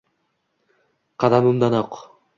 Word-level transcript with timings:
Qadimdanoq— 1.25 2.01